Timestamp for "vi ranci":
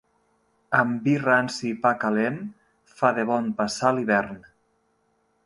1.07-1.67